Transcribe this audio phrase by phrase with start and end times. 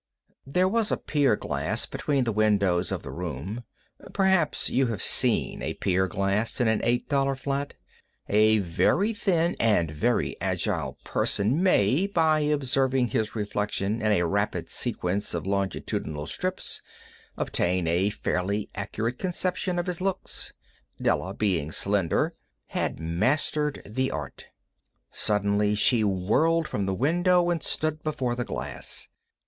[0.47, 3.63] There was a pier glass between the windows of the room.
[4.13, 7.75] Perhaps you have seen a pier glass in an $8 flat.
[8.27, 14.69] A very thin and very agile person may, by observing his reflection in a rapid
[14.71, 16.81] sequence of longitudinal strips,
[17.37, 20.51] obtain a fairly accurate conception of his looks.
[20.99, 22.33] Della, being slender,
[22.69, 24.47] had mastered the art.
[25.11, 29.07] Suddenly she whirled from the window and stood before the glass.